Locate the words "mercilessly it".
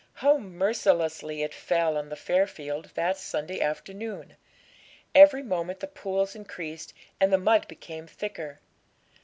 0.39-1.53